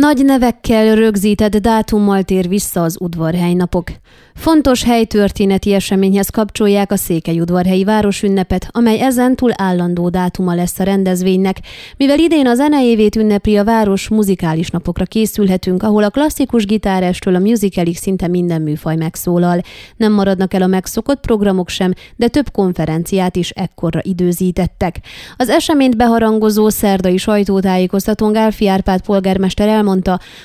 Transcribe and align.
Nagy 0.00 0.24
nevekkel 0.24 0.94
rögzített 0.94 1.56
dátummal 1.56 2.22
tér 2.22 2.48
vissza 2.48 2.82
az 2.82 2.96
udvarhely 3.00 3.52
napok. 3.52 3.90
Fontos 4.34 4.84
helytörténeti 4.84 5.72
eseményhez 5.72 6.28
kapcsolják 6.28 6.92
a 6.92 6.96
Székelyudvarhelyi 6.96 7.84
Városünnepet, 7.84 8.68
amely 8.70 9.00
ezentúl 9.00 9.50
állandó 9.56 10.08
dátuma 10.08 10.54
lesz 10.54 10.78
a 10.78 10.82
rendezvénynek, 10.82 11.56
mivel 11.96 12.18
idén 12.18 12.46
a 12.46 12.54
zenejévét 12.54 13.16
ünnepli 13.16 13.56
a 13.56 13.64
város 13.64 14.08
muzikális 14.08 14.70
napokra 14.70 15.04
készülhetünk, 15.04 15.82
ahol 15.82 16.02
a 16.02 16.10
klasszikus 16.10 16.66
gitárestől 16.66 17.34
a 17.34 17.38
musicalig 17.38 17.96
szinte 17.96 18.28
minden 18.28 18.62
műfaj 18.62 18.96
megszólal. 18.96 19.60
Nem 19.96 20.12
maradnak 20.12 20.54
el 20.54 20.62
a 20.62 20.66
megszokott 20.66 21.20
programok 21.20 21.68
sem, 21.68 21.92
de 22.16 22.28
több 22.28 22.50
konferenciát 22.52 23.36
is 23.36 23.50
ekkorra 23.50 24.00
időzítettek. 24.02 25.00
Az 25.36 25.48
eseményt 25.48 25.96
beharangozó 25.96 26.68
szerdai 26.68 27.16
sajtótájékoztatón 27.16 28.32
Gálfi 28.32 28.68
Árpád 28.68 29.00
polgármester 29.00 29.68
elmondta, 29.68 29.88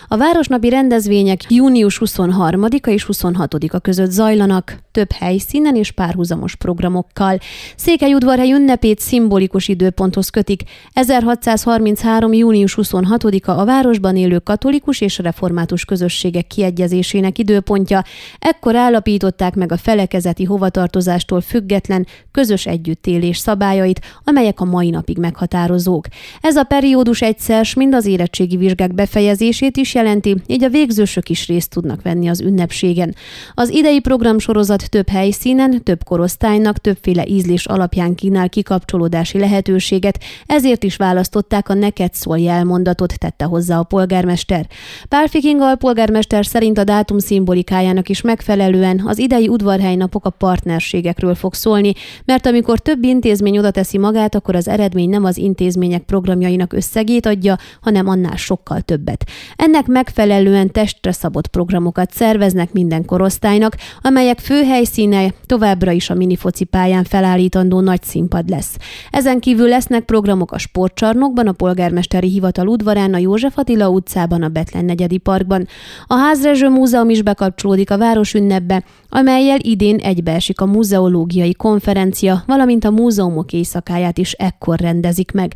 a 0.08 0.18
városnapi 0.18 0.70
rendezvények 0.70 1.42
június 1.50 2.02
23-a 2.06 2.90
és 2.90 3.06
26-a 3.12 3.80
között 3.80 4.12
zajlanak, 4.12 4.78
több 4.92 5.12
helyszínen 5.12 5.76
és 5.76 5.92
párhuzamos 5.92 6.56
programokkal. 6.56 7.38
Székelyudvarhely 7.76 8.52
ünnepét 8.52 9.00
szimbolikus 9.00 9.68
időponthoz 9.68 10.30
kötik. 10.30 10.64
1633. 10.94 12.34
június 12.34 12.78
26-a 12.82 13.52
a 13.52 13.66
városban 13.66 14.16
élő 14.16 14.40
katolikus 14.40 15.02
és 15.02 15.18
református 15.18 15.86
közösségek 15.86 16.48
kiegyezésének 16.48 17.38
időpontja. 17.38 18.04
Ekkor 18.40 18.76
állapították 18.76 19.56
meg 19.56 19.72
a 19.72 19.78
felekezeti 19.78 20.44
hovatartozástól 20.44 21.42
független 21.42 22.08
közös 22.32 22.66
együttélés 22.66 23.38
szabályait, 23.38 24.02
amelyek 24.24 24.60
a 24.60 24.66
mai 24.66 24.90
napig 24.90 25.18
meghatározók. 25.18 26.06
Ez 26.42 26.56
a 26.56 26.64
periódus 26.64 27.22
egyszer 27.22 27.64
mind 27.76 27.94
az 27.94 28.06
érettségi 28.06 28.58
vizsgák 28.58 28.94
befejezését 29.36 29.78
is 29.78 29.94
jelenti, 29.94 30.36
így 30.48 30.64
a 30.64 30.70
végzősök 30.70 31.30
is 31.30 31.48
részt 31.48 31.70
tudnak 31.70 32.02
venni 32.02 32.28
az 32.28 32.42
ünnepségen. 32.42 33.16
Az 33.54 33.70
idei 33.70 34.00
programsorozat 34.00 34.90
több 34.90 35.10
helyszínen, 35.10 35.84
több 35.84 36.04
korosztálynak, 36.04 36.78
többféle 36.78 37.26
ízlés 37.28 37.66
alapján 37.66 38.16
kínál 38.16 38.50
kikapcsolódási 38.50 39.40
lehetőséget, 39.40 40.20
ezért 40.46 40.84
is 40.84 40.96
választották 40.96 41.70
a 41.70 41.74
neked 41.74 42.14
szól 42.14 42.40
jelmondatot, 42.40 43.20
tette 43.20 43.46
hozzá 43.46 43.80
a 43.80 43.84
polgármester. 43.84 44.68
Pálfi 45.10 45.40
Kinga 45.40 45.76
polgármester 45.76 46.46
szerint 46.46 46.78
a 46.78 46.84
dátum 46.84 47.20
szimbolikájának 47.20 48.10
is 48.10 48.22
megfelelően 48.22 49.04
az 49.06 49.18
idei 49.18 49.48
udvarhelynapok 49.48 50.26
a 50.26 50.30
partnerségekről 50.30 51.36
fog 51.36 51.54
szólni, 51.54 51.94
mert 52.26 52.46
amikor 52.46 52.80
több 52.80 53.04
intézmény 53.04 53.58
oda 53.58 53.72
teszi 53.72 53.98
magát, 53.98 54.36
akkor 54.36 54.56
az 54.56 54.68
eredmény 54.68 55.10
nem 55.10 55.24
az 55.24 55.38
intézmények 55.38 56.04
programjainak 56.04 56.74
összegét 56.74 57.26
adja, 57.26 57.58
hanem 57.82 58.08
annál 58.08 58.36
sokkal 58.36 58.82
többet. 58.82 59.15
Ennek 59.56 59.88
megfelelően 59.88 60.72
testre 60.72 61.12
szabott 61.12 61.48
programokat 61.48 62.14
szerveznek 62.14 62.74
minden 62.74 63.06
korosztálynak, 63.06 63.76
amelyek 64.02 64.40
fő 64.40 64.64
helyszíne 64.64 65.34
továbbra 65.46 65.92
is 65.92 66.10
a 66.10 66.14
minifoci 66.14 66.64
pályán 66.64 67.04
felállítandó 67.04 67.80
nagy 67.80 68.04
színpad 68.04 68.50
lesz. 68.50 68.78
Ezen 69.12 69.40
kívül 69.40 69.68
lesznek 69.68 70.04
programok 70.04 70.52
a 70.52 70.58
sportcsarnokban, 70.58 71.48
a 71.48 71.52
polgármesteri 71.52 72.30
hivatal 72.30 72.68
udvarán, 72.68 73.14
a 73.14 73.18
József 73.18 73.58
Attila 73.58 73.90
utcában, 73.90 74.44
a 74.44 74.50
Betlen 74.50 74.86
negyedi 74.86 75.18
parkban. 75.18 75.68
A 76.08 76.16
Házrezső 76.16 76.70
Múzeum 76.70 77.10
is 77.10 77.22
bekapcsolódik 77.22 77.92
a 77.92 77.98
városünnepbe, 77.98 78.84
amelyel 79.10 79.60
idén 79.62 79.98
egybeesik 79.98 80.62
a 80.62 80.66
muzeológiai 80.66 81.54
konferencia, 81.54 82.44
valamint 82.48 82.86
a 82.86 82.92
múzeumok 82.92 83.54
éjszakáját 83.54 84.18
is 84.18 84.32
ekkor 84.32 84.80
rendezik 84.80 85.32
meg. 85.32 85.54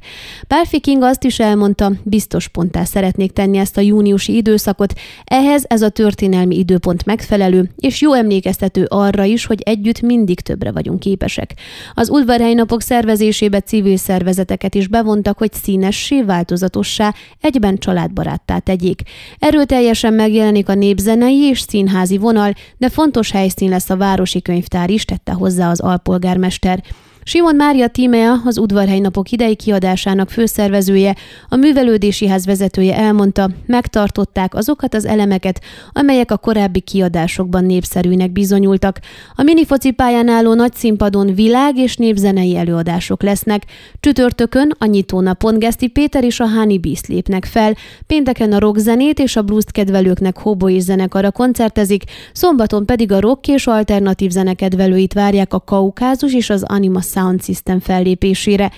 Pálfi 0.47 0.79
King 0.79 1.03
azt 1.03 1.23
is 1.23 1.39
elmondta, 1.39 1.91
biztos 2.03 2.47
ponttá 2.47 2.83
szeretnék 2.83 3.31
tenni 3.31 3.48
ezt 3.57 3.77
a 3.77 3.81
júniusi 3.81 4.35
időszakot, 4.35 4.93
ehhez 5.23 5.65
ez 5.67 5.81
a 5.81 5.89
történelmi 5.89 6.57
időpont 6.57 7.05
megfelelő, 7.05 7.69
és 7.75 8.01
jó 8.01 8.13
emlékeztető 8.13 8.85
arra 8.89 9.23
is, 9.23 9.45
hogy 9.45 9.61
együtt 9.61 10.01
mindig 10.01 10.39
többre 10.39 10.71
vagyunk 10.71 10.99
képesek. 10.99 11.53
Az 11.93 12.09
udvarhely 12.09 12.53
napok 12.53 12.81
szervezésébe 12.81 13.59
civil 13.59 13.97
szervezeteket 13.97 14.75
is 14.75 14.87
bevontak, 14.87 15.37
hogy 15.37 15.53
színessé, 15.53 16.21
változatossá, 16.21 17.13
egyben 17.41 17.77
családbaráttá 17.77 18.57
tegyék. 18.59 19.01
Erőteljesen 19.39 20.13
megjelenik 20.13 20.69
a 20.69 20.73
népzenei 20.73 21.41
és 21.41 21.59
színházi 21.59 22.17
vonal, 22.17 22.53
de 22.77 22.89
fontos 22.89 23.31
helyszín 23.31 23.69
lesz 23.69 23.89
a 23.89 23.97
városi 23.97 24.41
könyvtár 24.41 24.89
is, 24.89 25.05
tette 25.05 25.31
hozzá 25.31 25.69
az 25.69 25.79
alpolgármester. 25.79 26.83
Simon 27.29 27.55
Mária 27.55 27.87
Tímea, 27.87 28.41
az 28.45 28.57
udvarhely 28.57 28.99
napok 28.99 29.31
idei 29.31 29.55
kiadásának 29.55 30.29
főszervezője, 30.29 31.15
a 31.49 31.55
művelődési 31.55 32.27
ház 32.27 32.45
vezetője 32.45 32.95
elmondta, 32.95 33.49
megtartották 33.65 34.55
azokat 34.55 34.93
az 34.93 35.05
elemeket, 35.05 35.61
amelyek 35.93 36.31
a 36.31 36.37
korábbi 36.37 36.79
kiadásokban 36.79 37.65
népszerűnek 37.65 38.31
bizonyultak. 38.31 38.99
A 39.35 39.43
minifoci 39.43 39.91
pályán 39.91 40.27
álló 40.27 40.53
nagy 40.53 40.73
színpadon 40.73 41.33
világ 41.33 41.77
és 41.77 41.95
népzenei 41.95 42.55
előadások 42.55 43.23
lesznek. 43.23 43.65
Csütörtökön 43.99 44.75
a 44.77 44.85
nyitónapon 44.85 45.59
Geszti 45.59 45.87
Péter 45.87 46.23
és 46.23 46.39
a 46.39 46.49
Honey 46.49 46.79
Beast 46.79 47.07
lépnek 47.07 47.45
fel, 47.45 47.75
pénteken 48.07 48.51
a 48.51 48.59
rockzenét 48.59 49.19
és 49.19 49.35
a 49.35 49.41
blues 49.41 49.63
kedvelőknek 49.71 50.37
hobo 50.37 50.69
és 50.69 50.83
zenekara 50.83 51.31
koncertezik, 51.31 52.03
szombaton 52.33 52.85
pedig 52.85 53.11
a 53.11 53.19
rock 53.19 53.47
és 53.47 53.67
alternatív 53.67 54.29
zenekedvelőit 54.29 55.13
várják 55.13 55.53
a 55.53 55.59
Kaukázus 55.59 56.33
és 56.33 56.49
az 56.49 56.63
Anima 56.63 57.01
Sound 57.19 57.41
System 57.41 57.79
fellépésére. 57.79 58.71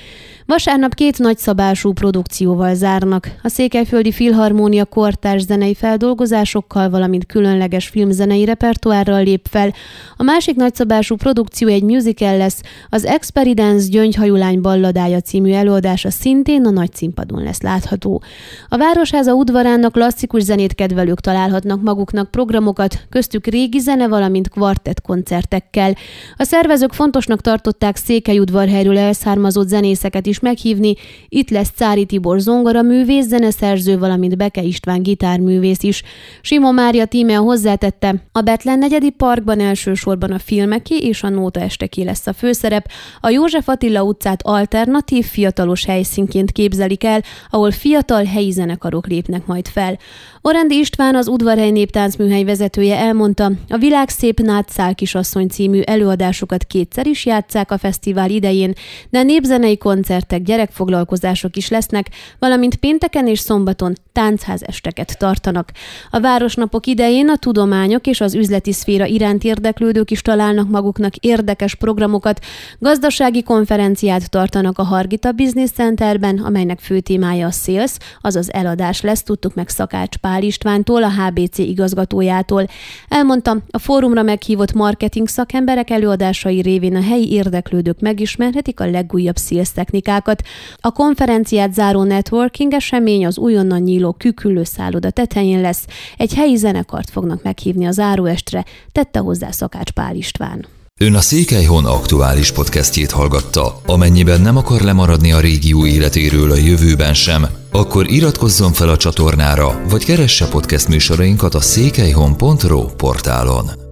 Vasárnap 0.52 0.94
két 0.94 1.20
nagyszabású 1.20 1.92
produkcióval 1.92 2.76
zárnak. 2.76 3.32
A 3.44 3.50
Székelyföldi 3.50 4.12
Filharmónia 4.12 4.86
kortárs 4.86 5.42
zenei 5.44 5.74
feldolgozásokkal, 5.74 6.90
valamint 6.90 7.26
különleges 7.26 7.88
filmzenei 7.88 8.46
repertoárral 8.46 9.24
lép 9.24 9.48
fel. 9.50 9.74
A 10.18 10.24
másik 10.24 10.56
nagyszabású 10.56 11.16
produkció 11.16 11.68
egy 11.68 11.84
musical 11.84 12.38
lesz, 12.38 12.62
az 12.90 13.06
Experience 13.06 13.88
Gyöngyhajulány 13.90 14.62
balladája 14.62 15.20
című 15.22 15.52
előadása 15.52 16.10
szintén 16.10 16.66
a 16.66 16.70
nagy 16.70 16.94
színpadon 16.94 17.44
lesz 17.44 17.62
látható. 17.62 18.22
A 18.70 18.78
Városháza 18.78 19.34
udvarának 19.34 19.92
klasszikus 19.92 20.44
zenét 20.44 20.76
kedvelők 20.76 21.20
találhatnak 21.20 21.82
maguknak 21.82 22.32
programokat, 22.32 23.06
köztük 23.10 23.48
régi 23.48 23.80
zene, 23.80 24.08
valamint 24.08 24.50
kvartett 24.50 25.02
koncertekkel. 25.02 25.96
A 26.38 26.44
szervezők 26.44 26.94
fontosnak 26.94 27.42
tartották 27.42 27.96
Székelyudvarhelyről 27.96 28.98
elszármazott 28.98 29.68
zenészeket 29.68 30.26
is 30.26 30.40
meghívni. 30.42 30.94
Itt 31.30 31.50
lesz 31.50 31.72
Cári 31.76 32.06
Tibor 32.06 32.40
zongora 32.40 32.82
művész, 32.82 33.26
zeneszerző, 33.26 33.98
valamint 33.98 34.38
Beke 34.38 34.62
István 34.62 35.02
gitárművész 35.04 35.84
is. 35.84 36.04
Simo 36.42 36.72
Mária 36.72 37.06
tíme 37.06 37.34
hozzátette, 37.34 38.16
a 38.32 38.42
Betlen 38.42 38.80
negyedi 38.80 39.10
parkban 39.10 39.60
elsősorban 39.60 40.32
a 40.32 40.40
filmeké 40.40 40.98
és 40.98 41.24
a 41.24 41.30
nóta 41.30 41.60
esteké 41.60 42.04
lesz 42.04 42.28
a 42.28 42.34
főszerep. 42.34 42.90
A 43.20 43.30
József 43.30 43.70
Attila 43.70 44.04
utcát 44.04 44.42
alternatív, 44.44 45.26
fiatalos 45.26 45.86
helyszínként 45.86 46.52
képzelik 46.52 47.04
el, 47.04 47.22
ahol 47.50 47.72
fiatal 47.72 48.24
helyi 48.24 48.52
zenekarok 48.52 49.08
lépnek 49.08 49.46
majd 49.46 49.68
fel. 49.68 50.00
Orendi 50.42 50.78
István, 50.78 51.16
az 51.16 51.28
Udvarhely 51.28 51.72
Néptáncműhely 51.72 52.44
vezetője 52.44 52.98
elmondta, 52.98 53.52
a 53.70 53.78
Világ 53.78 54.10
szép 54.10 54.40
Nátszál 54.40 54.96
kisasszony 54.96 55.48
című 55.48 55.80
előadásokat 55.80 56.64
kétszer 56.64 57.08
is 57.08 57.26
játszák 57.26 57.72
a 57.72 57.78
fesztivál 57.78 58.30
idején, 58.30 58.74
de 59.10 59.24
népzenei 59.24 59.78
koncertek, 60.22 60.42
gyerekfoglalkozások 60.42 61.56
is 61.56 61.70
lesznek, 61.70 62.10
valamint 62.40 62.76
pénteken 62.76 63.28
és 63.28 63.40
szombaton 63.40 63.96
táncházesteket 64.14 65.18
tartanak. 65.18 65.72
A 66.10 66.20
városnapok 66.20 66.86
idején 66.86 67.30
a 67.30 67.38
tudományok 67.38 68.08
és 68.08 68.22
az 68.22 68.34
üzleti 68.34 68.72
szféra 68.72 69.06
iránt 69.06 69.44
érdeklődők 69.44 70.12
is 70.12 70.22
találnak 70.22 70.70
maguknak 70.70 71.16
érdekes 71.16 71.76
programokat, 71.76 72.40
gazdasági 72.80 73.44
konferenciát 73.44 74.30
tartanak 74.30 74.78
a 74.78 74.84
Hargita 74.84 75.32
Business 75.32 75.70
Centerben, 75.72 76.38
amelynek 76.38 76.80
fő 76.80 77.00
témája 77.00 77.48
a 77.48 77.52
sales, 77.52 77.92
azaz 78.22 78.54
eladás 78.54 79.02
lesz, 79.02 79.24
tudtuk 79.24 79.54
meg 79.54 79.70
Szakács 79.70 80.18
Pál 80.18 80.44
Istvántól, 80.44 81.04
a 81.04 81.12
HBC 81.12 81.58
igazgatójától. 81.58 82.66
Elmondtam, 83.10 83.64
a 83.72 83.80
fórumra 83.80 84.24
meghívott 84.24 84.74
marketing 84.74 85.28
szakemberek 85.28 85.90
előadásai 85.90 86.62
révén 86.62 86.96
a 86.96 87.02
helyi 87.02 87.32
érdeklődők 87.32 88.00
megismerhetik 88.00 88.80
a 88.80 88.90
legújabb 88.90 89.38
sales 89.38 89.72
technikákat. 90.12 90.42
A 90.80 90.92
konferenciát 90.92 91.74
záró 91.74 92.04
networking 92.04 92.74
esemény 92.74 93.26
az 93.26 93.38
újonnan 93.38 93.82
nyíló 93.82 94.12
küküllő 94.14 94.64
szálloda 94.64 95.10
tetején 95.10 95.62
lesz. 95.62 95.86
Egy 96.18 96.34
helyi 96.34 96.56
zenekart 96.56 97.10
fognak 97.10 97.44
meghívni 97.44 97.86
a 97.86 97.92
záróestre, 97.92 98.66
tette 98.92 99.20
hozzá 99.20 99.52
Szakács 99.52 99.92
Pál 99.92 100.16
István. 100.16 100.66
Ön 101.00 101.16
a 101.16 101.20
Székelyhon 101.20 101.86
aktuális 101.86 102.52
podcastjét 102.52 103.12
hallgatta. 103.12 103.82
Amennyiben 103.86 104.42
nem 104.42 104.58
akar 104.58 104.82
lemaradni 104.82 105.32
a 105.32 105.40
régió 105.40 105.86
életéről 105.86 106.52
a 106.52 106.56
jövőben 106.56 107.14
sem, 107.14 107.46
akkor 107.72 108.12
iratkozzon 108.12 108.74
fel 108.74 108.90
a 108.90 108.98
csatornára, 108.98 109.82
vagy 109.90 110.06
keresse 110.06 110.48
podcast 110.48 110.88
műsorainkat 110.88 111.54
a 111.54 111.62
székelyhon.pro 111.62 112.86
portálon. 112.86 113.91